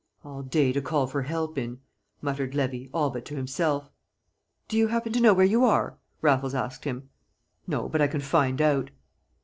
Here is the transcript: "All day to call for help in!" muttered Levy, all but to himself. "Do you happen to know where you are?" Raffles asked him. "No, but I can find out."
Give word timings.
"All 0.25 0.41
day 0.41 0.73
to 0.73 0.81
call 0.81 1.05
for 1.05 1.21
help 1.21 1.59
in!" 1.59 1.79
muttered 2.23 2.55
Levy, 2.55 2.89
all 2.91 3.11
but 3.11 3.23
to 3.25 3.35
himself. 3.35 3.91
"Do 4.67 4.75
you 4.75 4.87
happen 4.87 5.13
to 5.13 5.21
know 5.21 5.35
where 5.35 5.45
you 5.45 5.63
are?" 5.63 5.99
Raffles 6.23 6.55
asked 6.55 6.85
him. 6.85 7.11
"No, 7.67 7.87
but 7.87 8.01
I 8.01 8.07
can 8.07 8.21
find 8.21 8.59
out." 8.63 8.89